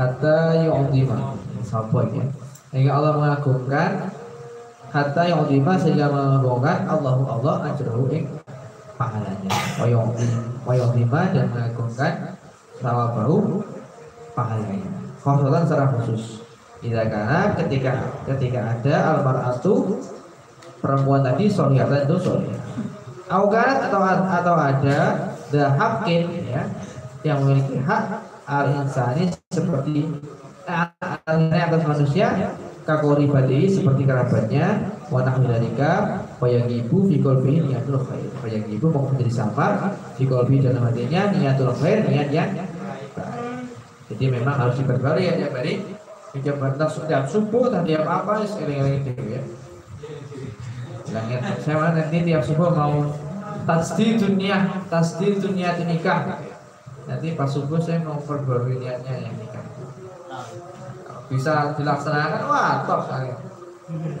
[0.00, 2.24] hatta yang lima sapa ya
[2.72, 4.08] sehingga Allah mengagungkan
[4.88, 8.24] hatta yang lima sehingga mengagungkan Allah Allah ajrahu ing
[9.00, 9.50] pahalanya.
[10.62, 12.36] Wa yang lima dan mengagungkan
[12.78, 13.64] sawabahu
[14.36, 14.90] pahalanya.
[15.24, 16.44] Khosotan secara khusus.
[16.80, 17.92] Tidak karena ketika
[18.24, 20.00] ketika ada almaratu
[20.80, 22.64] perempuan tadi solihatan itu solihah.
[23.30, 24.98] Augarat atau atau ada
[25.52, 26.64] the hakim ya
[27.20, 30.06] yang memiliki hak al insani seperti
[31.26, 32.28] alnya atas manusia
[32.86, 38.30] kakori badi seperti kerabatnya wanah milarika yang ibu fikol bi niatul khair.
[38.48, 42.50] Yang ibu mau menjadi samar fikol bi dalam hatinya niatul khair niat yang
[44.10, 45.86] jadi memang harus diperbarui ya tiap hari
[46.34, 49.42] mencoba setiap subuh dan tiap apa seling-eling itu ya.
[51.14, 53.06] Langit saya nanti tiap subuh mau
[53.70, 56.49] tasdi dunia, tasdi dunia nikah.
[57.10, 59.66] Nanti pas subuh saya mau perbarui niatnya yang nikah.
[61.26, 63.30] bisa dilaksanakan, wah top sekali.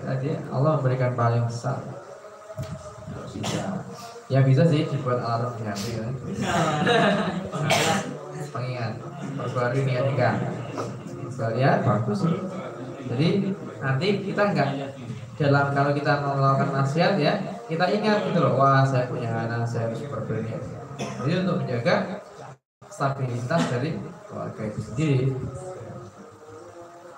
[0.02, 1.78] Jadi Allah memberikan paling besar.
[3.30, 3.86] Bisa.
[4.26, 6.14] Ya bisa sih dibuat alarm di hati kan.
[8.50, 8.92] Pengingat,
[9.38, 10.34] perbarui niat nikah.
[11.30, 12.38] Sekalian bagus sih.
[13.10, 13.28] Jadi
[13.78, 14.70] nanti kita enggak
[15.40, 17.32] dalam kalau kita melakukan nasihat ya
[17.64, 20.52] kita ingat gitu loh wah saya punya anak saya harus berbeda
[21.24, 22.19] jadi untuk menjaga
[23.00, 23.96] stabilitas dari
[24.28, 25.32] keluarga itu sendiri.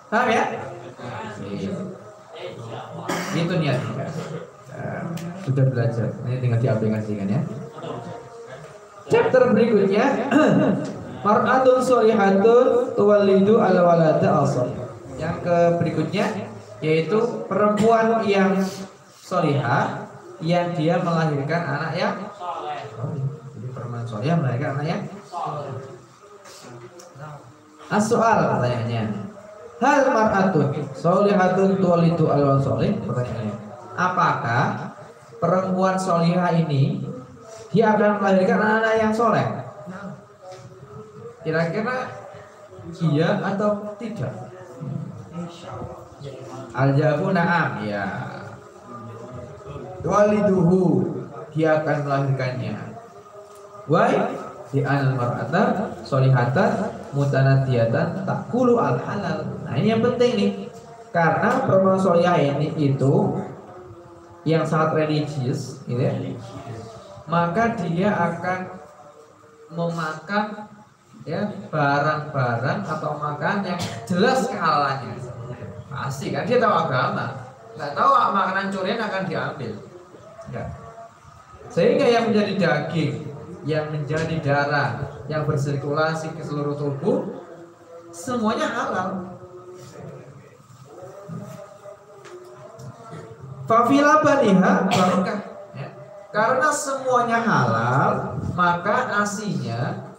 [0.06, 0.44] Paham ya?
[3.34, 4.04] Itu niat kita
[4.70, 5.02] nah,
[5.42, 6.08] sudah belajar.
[6.30, 7.40] Ini tinggal diaplikasikan ya.
[9.10, 10.06] Chapter berikutnya.
[11.26, 14.74] Mar'atun solihatun tuwalidu ala walada asal
[15.18, 16.50] yang ke berikutnya
[16.82, 18.58] yaitu perempuan yang
[19.22, 20.10] solihah
[20.42, 22.14] yang dia melahirkan anak yang
[23.54, 25.02] jadi perempuan solihah melahirkan anak yang
[27.92, 29.02] As-soal pertanyaannya
[29.82, 33.56] Hal mar'atun solihatun tuwalidu al solih pertanyaannya
[33.92, 34.94] Apakah
[35.42, 37.12] perempuan solihah ini
[37.72, 39.48] dia akan melahirkan anak-anak yang soleh?
[41.42, 41.96] Kira-kira
[43.00, 44.32] iya atau tidak?
[46.72, 48.06] Al jawabu na'am ya.
[50.04, 50.84] Waliduhu
[51.50, 52.76] dia akan melahirkannya.
[53.90, 54.12] Why?
[54.72, 59.44] Di al mar'ata solihatan mutanatiyatan takulu al halal.
[59.68, 60.52] Nah ini yang penting nih.
[61.12, 63.36] Karena perempuan solihah ini itu
[64.48, 66.16] yang sangat religius, gitu ya.
[67.28, 68.80] Maka dia akan
[69.76, 70.72] memakan
[71.28, 75.14] ya barang-barang atau makan yang jelas kehalalannya
[75.92, 77.36] Pasti kan dia tahu agama.
[77.76, 79.72] Nggak tahu makanan curian akan diambil.
[80.48, 80.68] Enggak.
[81.68, 83.31] Sehingga yang menjadi daging,
[83.62, 87.46] yang menjadi darah, yang bersirkulasi ke seluruh tubuh,
[88.10, 89.10] semuanya halal.
[93.66, 95.40] Fafila baniha barokah.
[95.78, 95.88] Ya.
[96.34, 100.10] Karena semuanya halal, maka asinya,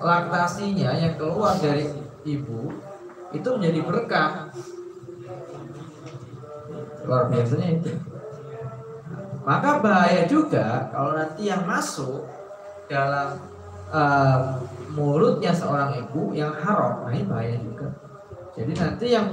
[0.00, 1.92] laktasinya yang keluar dari
[2.24, 2.72] ibu
[3.30, 4.50] itu menjadi berkah
[7.06, 7.92] luar biasanya itu
[9.42, 12.28] maka bahaya juga kalau nanti yang masuk
[12.90, 13.38] dalam
[13.94, 14.58] uh,
[14.90, 17.06] mulutnya seorang ibu yang haram.
[17.06, 17.86] Nah ini bahaya juga.
[18.58, 19.30] Jadi nanti yang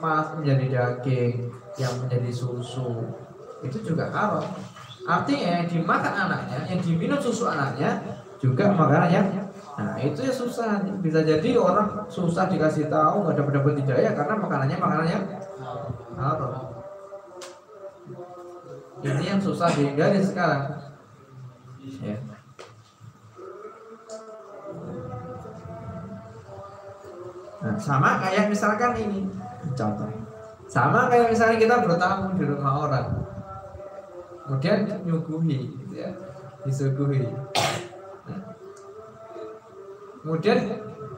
[0.00, 3.12] mas menjadi daging yang menjadi susu
[3.60, 4.48] itu juga haram.
[5.04, 8.00] Artinya yang dimakan anaknya yang diminum susu anaknya
[8.40, 9.26] juga makanan yang
[9.74, 10.80] nah itu ya susah.
[11.04, 15.24] Bisa jadi orang susah dikasih tahu nggak dapat dapat hidayah karena makanannya makanan yang
[16.16, 16.52] haram.
[19.04, 20.80] Ini yang susah dihindari sekarang.
[22.00, 22.33] Ya.
[27.64, 29.24] Nah, sama kayak misalkan ini
[29.72, 30.10] contoh.
[30.68, 33.06] Sama kayak misalnya kita bertamu di rumah orang.
[34.44, 36.12] Kemudian nyuguhi gitu ya.
[36.68, 37.24] Disuguhi.
[38.28, 38.40] Nah.
[40.20, 40.58] Kemudian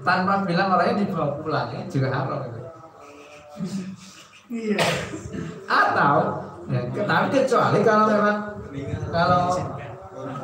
[0.06, 2.61] tanpa bilang orangnya dibawa pulang ini juga haram gitu.
[4.46, 4.78] Iya.
[5.66, 8.38] Atau Ya, tapi kecuali kalau memang
[9.14, 9.54] kalau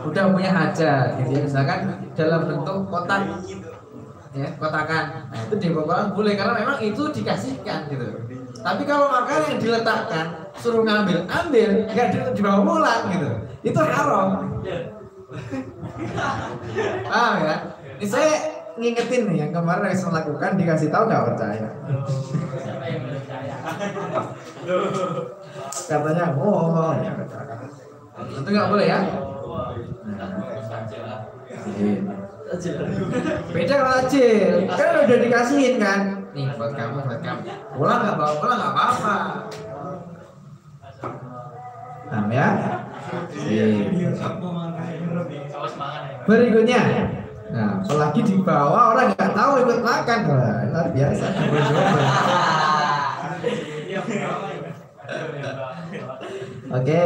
[0.06, 1.80] udah punya hajat gitu ya misalkan
[2.14, 3.26] dalam bentuk kotak
[4.32, 5.04] ya kotakan.
[5.28, 8.06] Nah itu dibawa boleh karena memang itu dikasihkan gitu.
[8.62, 13.28] Tapi kalau makanan yang diletakkan suruh ngambil ambil nggak di- dibawa pulang gitu.
[13.62, 14.28] Itu haram.
[17.08, 17.56] Paham ya?
[18.00, 18.34] Ini saya
[18.76, 21.68] ngingetin nih yang kemarin yang saya lakukan dikasih tahu nggak percaya?
[25.88, 27.12] Katanya oh, oh ya
[28.12, 29.00] itu nggak boleh ya
[33.52, 36.00] beda kalau acil kan udah dikasihin kan?
[36.36, 37.40] Nih buat kamu buat kamu.
[37.76, 39.16] Pulang nggak bawa pulang nggak apa-apa.
[42.12, 42.48] Paham ya?
[46.28, 46.80] Berikutnya.
[47.52, 50.18] Nah apalagi dibawa orang nggak tahu ikut makan.
[50.28, 51.26] Wah, luar biasa.
[56.72, 57.04] Oke.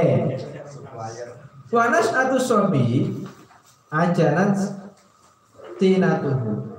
[1.67, 3.11] Wanas atau sobi
[3.91, 4.55] ajanat
[5.77, 6.77] tinatuhu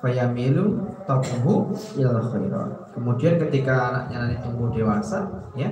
[0.00, 2.70] fayamilu tabuhu ila khairat.
[2.96, 5.68] Kemudian ketika anaknya nanti tumbuh dewasa, ya,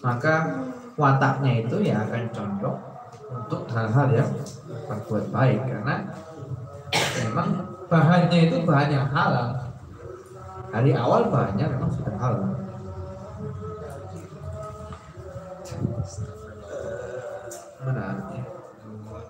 [0.00, 0.64] maka
[0.96, 2.78] wataknya itu ya akan condong
[3.30, 4.30] untuk hal-hal yang
[4.88, 5.94] berbuat baik karena
[7.22, 7.48] memang
[7.86, 9.48] bahannya itu bahan yang halal.
[10.72, 12.50] Dari awal bahannya memang sudah halal.
[17.86, 18.06] Mana?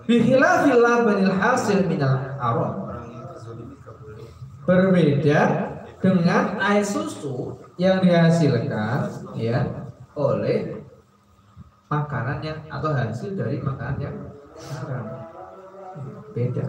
[0.07, 2.86] Bihilafil labanil hasil minal arom
[4.67, 5.41] Berbeda
[6.03, 9.07] dengan air susu yang dihasilkan
[9.39, 9.63] ya
[10.11, 10.83] oleh
[11.87, 14.15] makanan yang atau hasil dari makanan yang
[14.59, 15.05] haram.
[16.35, 16.67] Beda.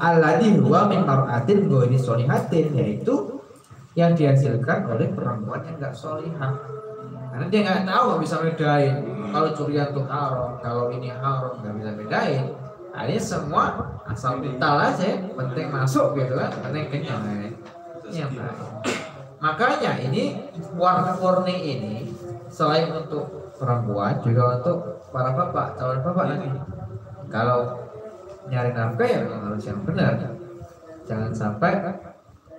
[0.00, 3.44] Alladhi huwa min mar'atin ghairi solihatin yaitu
[3.94, 6.56] yang dihasilkan oleh perempuan yang enggak solihah.
[7.30, 8.96] Karena dia nggak tahu nggak bisa bedain
[9.34, 12.44] kalau curian itu haram, kalau ini haram nggak bisa bedain.
[12.94, 13.74] Nah, ini semua
[14.06, 17.22] asal vital aja, penting masuk gitu kan, penting kenyang.
[17.26, 17.50] ya.
[18.06, 18.54] Ini yang baik.
[19.42, 20.38] Makanya ini
[20.78, 21.94] warna-warni ini
[22.46, 24.78] selain untuk perempuan juga untuk
[25.10, 26.48] para bapak, calon bapak nanti.
[27.34, 27.82] Kalau
[28.46, 30.14] nyari nafkah ya memang harus yang benar.
[31.04, 31.72] Jangan sampai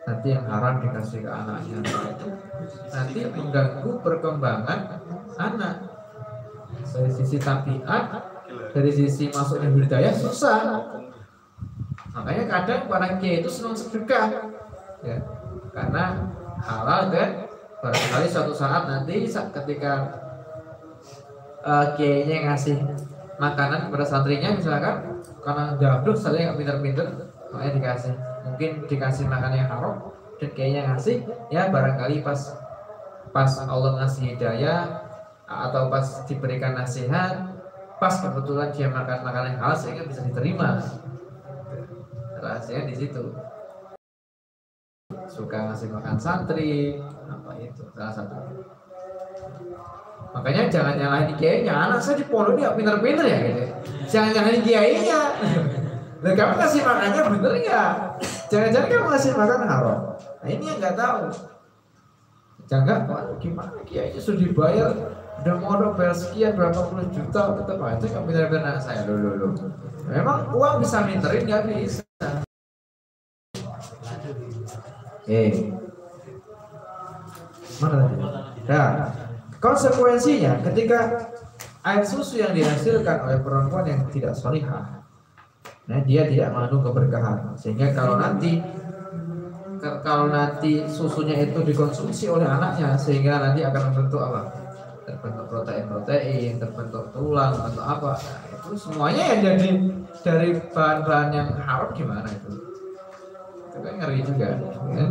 [0.06, 1.82] nanti yang haram dikasih ke anaknya
[2.94, 5.02] nanti mengganggu perkembangan
[5.42, 5.76] anak
[6.94, 8.35] dari sisi tabiat
[8.76, 10.84] dari sisi masuknya budaya susah.
[12.16, 14.52] Makanya kadang para kiai itu senang sedekah
[15.04, 15.18] ya.
[15.76, 16.32] Karena
[16.64, 17.30] halal kan
[17.84, 19.94] barangkali suatu saat nanti ketika
[21.62, 22.80] uh, kiainya ngasih
[23.36, 27.08] makanan kepada santrinya misalkan karena jablok saya nggak pinter-pinter
[27.52, 28.14] makanya dikasih.
[28.46, 29.96] Mungkin dikasih makan yang haram
[30.40, 32.40] dan kayaknya ngasih ya barangkali pas
[33.36, 35.04] pas Allah ngasih hidayah
[35.46, 37.55] atau pas diberikan nasihat
[37.96, 40.80] pas kebetulan dia makan makanan yang halal sehingga bisa diterima.
[42.40, 43.24] Rahasianya di situ.
[45.26, 48.36] Suka ngasih makan santri apa itu salah satu.
[50.36, 53.64] Makanya jangan nyalahin kiainya anak saya di pondok ini pinter-pinter ya gitu.
[54.06, 55.22] Jangan nyalahin kiainya.
[56.20, 57.92] Dan kamu kasih makannya bener nggak?
[58.50, 60.00] Jangan-jangan kamu ngasih makan haram
[60.46, 61.26] nah ini yang nggak tahu
[62.66, 64.90] jangan waduh gimana kiainya sudah dibayar
[65.44, 69.04] udah mau bayar sekian berapa puluh juta tetap aja nggak pinter-pinter anak saya.
[69.04, 69.52] Loh loh
[70.08, 72.02] memang uang bisa minterin nggak bisa?
[75.28, 75.70] Eh.
[77.84, 78.16] Mana tadi?
[78.66, 78.88] Nah
[79.60, 81.30] konsekuensinya ketika
[81.86, 85.04] air susu yang dihasilkan oleh perempuan yang tidak solihah
[85.86, 87.54] nah dia tidak mengandung keberkahan.
[87.60, 88.58] Sehingga kalau nanti
[90.02, 94.42] kalau nanti susunya itu dikonsumsi oleh anaknya sehingga nanti akan membentuk apa?
[95.06, 98.12] Terbentuk protein-protein terbentuk tulang terbentuk apa?
[98.18, 99.70] Nah, itu semuanya yang jadi
[100.26, 102.52] dari bahan-bahan yang haram gimana itu?
[103.70, 105.10] Itu kan ngeri juga kan?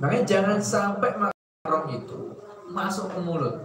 [0.00, 2.36] makanya jangan sampai haram itu
[2.68, 3.56] masuk ke mulut.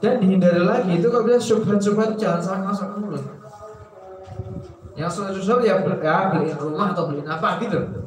[0.00, 3.24] Dan dihindari lagi itu kalau bisa subhan-subhan jangan sampai masuk ke mulut.
[4.94, 8.04] Yang susah-susah ya, ya beliin rumah atau beliin apa gitu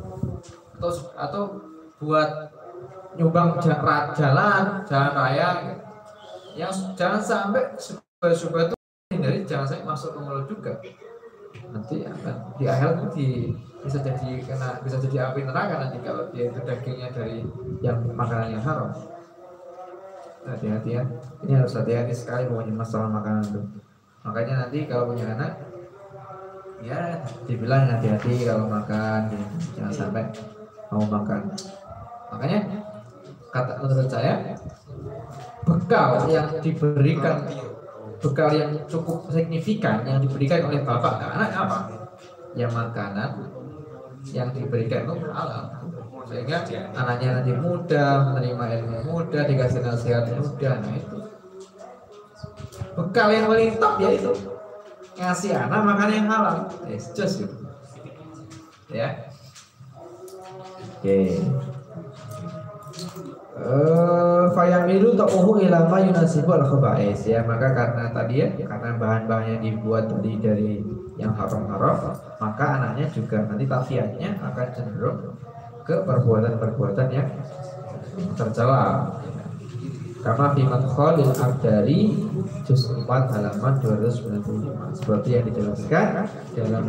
[0.77, 1.43] atau atau
[1.97, 2.29] buat
[3.17, 5.75] nyumbang ja- ra- jalan jalan raya gitu.
[6.57, 8.75] yang jangan sampai subhan-subhan itu
[9.13, 10.73] hindari jangan sampai masuk ke mulut juga.
[11.73, 16.49] Nanti akan di akhir di, bisa jadi kena bisa jadi api neraka nanti kalau dia
[16.49, 17.45] itu dagingnya dari
[17.81, 18.93] yang makanan yang haram.
[20.45, 21.03] Hati-hati ya.
[21.45, 23.61] Ini harus hati-hati sekali pokoknya masalah makanan itu.
[24.25, 25.57] Makanya nanti kalau punya anak
[26.81, 29.45] ya dibilang hati-hati kalau makan gitu.
[29.81, 30.23] jangan sampai
[30.93, 31.41] mau makan
[32.31, 32.59] makanya
[33.51, 34.55] kata menurut saya
[35.67, 37.47] bekal yang diberikan
[38.17, 41.77] bekal yang cukup signifikan yang diberikan oleh bapak ke anaknya apa?
[42.57, 43.29] Ya makanan
[44.33, 45.65] yang diberikan itu halal.
[46.27, 46.65] Sehingga
[46.97, 51.17] anaknya nanti mudah menerima ilmu mudah dikasih nasihat mudah nah itu.
[52.97, 54.33] Bekal yang paling top ya itu
[55.17, 56.57] ngasih anak makan yang halal.
[56.89, 57.55] Yes, just gitu.
[58.87, 59.26] ya
[61.07, 61.23] oke.
[63.57, 67.41] Eh, fayamilu ta'uhu ila ma yunasibu al khaba'is ya.
[67.47, 70.71] Maka karena tadi ya karena bahan-bahan yang dibuat tadi dari
[71.17, 75.33] yang haram-haram maka anaknya juga nanti tafiatnya akan cenderung
[75.81, 77.27] ke perbuatan-perbuatan yang
[78.37, 79.09] tercela.
[80.21, 82.01] Karena fi madkhalil abdari
[82.67, 86.07] juz 4 halaman 295 seperti yang dijelaskan
[86.51, 86.85] dalam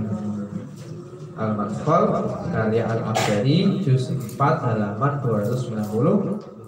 [1.39, 2.11] Al-Madkhal
[2.51, 6.59] karya Al-Abdari juz 4 halaman 290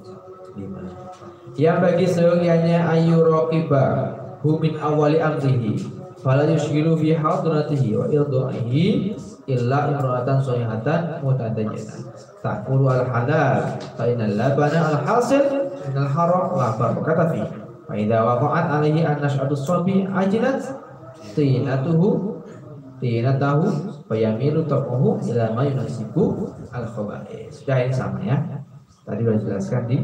[1.59, 5.77] yang bagi seyogianya ayu rokiba humin awali amrihi
[6.23, 9.19] fala yushgilu fi hadratihi wa irdu'ihi
[9.51, 12.07] illa imra'atan soyhatan mutadajjana
[12.41, 15.45] ta'kulu al halal fa innal labana al hasil
[15.91, 17.43] min al haram la barakata fi
[17.85, 20.63] fa idza waqa'at alaihi an nash'atu sabi ajlat
[21.35, 22.41] tinatuhu
[23.03, 28.43] tinatahu fa yamilu taquhu ila ma yunasibu al khaba'is sudah ini sama ya.
[29.07, 29.99] Tadi sudah jelaskan di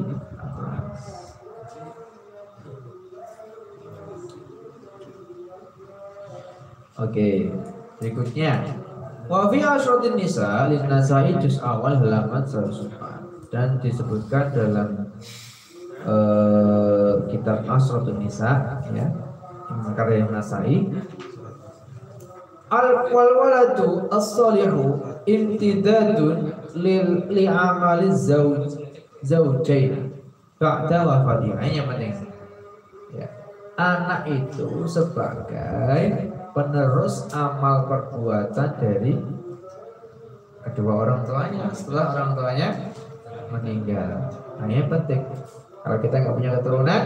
[6.97, 7.53] Oke,
[8.01, 8.63] berikutnya.
[9.29, 15.13] Wa fi asyratin nisa lin nasai juz awal halaman 104 dan disebutkan dalam
[16.07, 19.07] uh, kitab Asratun Nisa ya.
[19.93, 20.89] Karya Nasai
[22.73, 28.75] al wal waladu as-salihu imtidadun lil li amali zauj
[29.23, 30.11] zaujain
[30.59, 32.13] ba'da wafatihi ini yang penting
[33.15, 33.29] ya
[33.79, 39.15] anak itu sebagai penerus amal perbuatan dari
[40.67, 42.69] kedua orang tuanya setelah orang tuanya
[43.51, 44.31] meninggal.
[44.59, 45.23] Nah ini penting.
[45.87, 47.01] Kalau kita nggak punya keturunan,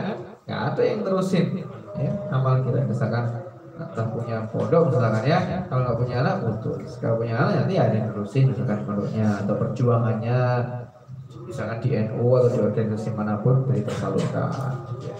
[0.48, 1.46] nggak ada yang terusin
[2.00, 2.80] ya, amal kita.
[2.88, 3.39] Misalkan
[3.80, 5.38] entah punya pondok misalkan ya,
[5.72, 7.00] kalau nggak punya anak putus.
[7.00, 10.38] Kalau punya anak nanti ada yang terusin misalkan pondoknya atau perjuangannya
[11.48, 14.52] misalkan di NU atau di organisasi mana pun dari tersalurkan.
[15.00, 15.14] Ya.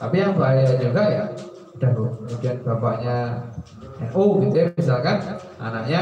[0.00, 1.24] Tapi yang bahaya juga ya
[1.80, 3.16] dan kemudian bapaknya
[4.12, 5.16] oh gitu ya misalkan
[5.56, 6.00] anaknya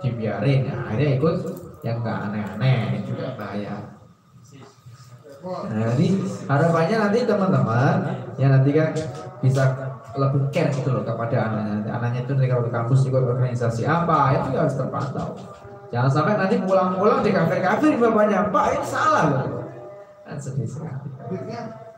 [0.00, 1.36] dibiarin ya akhirnya ikut
[1.84, 3.76] yang nggak aneh-aneh juga bahaya
[5.42, 6.06] nah jadi
[6.48, 7.96] harapannya nanti teman-teman
[8.40, 8.90] ya nanti kan
[9.44, 13.82] bisa lebih care gitu loh kepada anaknya anaknya itu nanti kalau ke kampus ikut organisasi
[13.88, 15.28] apa itu harus terpantau.
[15.92, 19.44] Jangan sampai nanti pulang-pulang di kafe-kafe bapaknya pak ini salah loh.
[20.24, 21.08] Kan sedih sekali.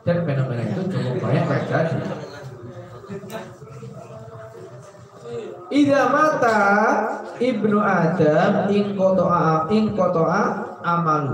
[0.03, 1.97] Dan fenomena itu cukup banyak terjadi.
[5.71, 6.61] Ida mata
[7.41, 10.41] ibnu Adam ing kotoa ing kotoa
[10.85, 11.23] amalu